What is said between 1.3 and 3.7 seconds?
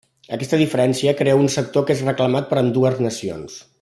un sector que és reclamat per ambdues nacions.